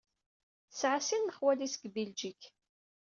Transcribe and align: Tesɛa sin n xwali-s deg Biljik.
Tesɛa 0.69 0.99
sin 1.07 1.23
n 1.29 1.33
xwali-s 1.37 1.75
deg 1.81 1.91
Biljik. 1.93 2.41